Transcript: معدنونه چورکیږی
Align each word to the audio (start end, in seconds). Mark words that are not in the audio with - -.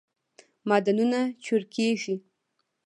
معدنونه 0.69 1.21
چورکیږی 1.45 2.15